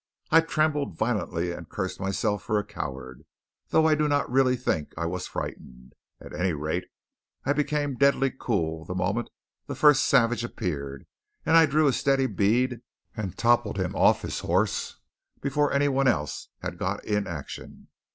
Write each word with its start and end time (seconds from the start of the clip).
I 0.31 0.41
trembled 0.41 0.97
violently, 0.97 1.51
and 1.51 1.69
cursed 1.69 1.99
myself 1.99 2.41
for 2.41 2.57
a 2.57 2.63
coward, 2.65 3.23
though 3.69 3.85
I 3.85 3.91
really 3.91 4.53
do 4.55 4.57
not 4.57 4.65
think 4.65 4.95
I 4.97 5.05
was 5.05 5.27
frightened. 5.27 5.93
At 6.19 6.33
any 6.33 6.53
rate, 6.53 6.85
I 7.45 7.53
became 7.53 7.97
deadly 7.99 8.31
cool 8.31 8.83
the 8.83 8.95
moment 8.95 9.29
the 9.67 9.75
first 9.75 10.07
savage 10.07 10.43
appeared; 10.43 11.05
and 11.45 11.55
I 11.55 11.67
drew 11.67 11.85
a 11.85 11.93
steady 11.93 12.25
bead 12.25 12.81
and 13.15 13.37
toppled 13.37 13.77
him 13.77 13.95
off 13.95 14.23
his 14.23 14.39
horse 14.39 14.97
before 15.39 15.71
any 15.71 15.87
one 15.87 16.07
else 16.07 16.47
had 16.63 16.79
got 16.79 17.05
in 17.05 17.27
action. 17.27 17.89